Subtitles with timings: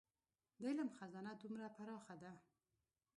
[0.57, 2.31] د علم خزانه دومره پراخه ده.